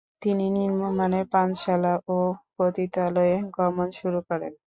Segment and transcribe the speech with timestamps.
[0.21, 2.17] তিনি নিম্নমানের পানশালা ও
[2.55, 4.53] পতিতালয়ে গমন শুরু করেন।